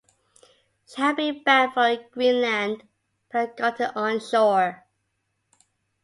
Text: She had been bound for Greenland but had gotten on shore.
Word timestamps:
She 0.87 0.99
had 0.99 1.15
been 1.15 1.43
bound 1.43 1.73
for 1.75 1.95
Greenland 2.09 2.87
but 3.31 3.49
had 3.49 3.55
gotten 3.55 3.91
on 3.95 4.19
shore. 4.19 4.87